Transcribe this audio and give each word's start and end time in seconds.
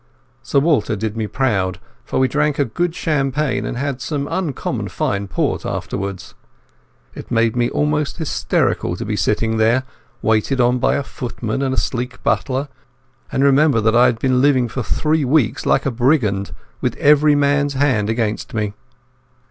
Sir 0.41 0.57
Walter 0.59 0.95
did 0.95 1.15
me 1.15 1.27
proud, 1.27 1.79
for 2.05 2.17
we 2.17 2.27
drank 2.27 2.57
a 2.57 2.65
good 2.65 2.95
champagne 2.95 3.67
and 3.67 3.77
had 3.77 4.01
some 4.01 4.27
uncommon 4.31 4.87
fine 4.87 5.27
port 5.27 5.63
afterwards. 5.63 6.33
It 7.13 7.29
made 7.29 7.55
me 7.55 7.69
almost 7.69 8.17
hysterical 8.17 8.95
to 8.95 9.05
be 9.05 9.15
sitting 9.15 9.57
there, 9.57 9.83
waited 10.23 10.59
on 10.59 10.79
by 10.79 10.95
a 10.95 11.03
footman 11.03 11.61
and 11.61 11.71
a 11.75 11.79
sleek 11.79 12.23
butler, 12.23 12.67
and 13.31 13.43
remember 13.43 13.79
that 13.79 13.95
I 13.95 14.07
had 14.07 14.17
been 14.17 14.41
living 14.41 14.67
for 14.67 14.81
three 14.81 15.23
weeks 15.23 15.67
like 15.67 15.85
a 15.85 15.91
brigand, 15.91 16.51
with 16.81 16.97
every 16.97 17.35
man's 17.35 17.75
hand 17.75 18.09
against 18.09 18.55
me. 18.55 18.73